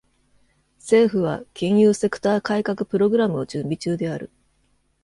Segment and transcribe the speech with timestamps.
[0.79, 4.31] 政府は金融セクター改革プログラムを準備中である。